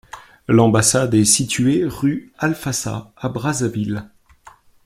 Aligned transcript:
L'ambassade 0.47 1.13
est 1.13 1.25
située 1.25 1.83
rue 1.85 2.33
Alfassa 2.39 3.13
à 3.17 3.29
Brazzaville. 3.29 4.09